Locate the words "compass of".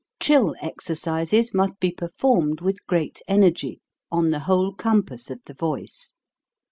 4.73-5.41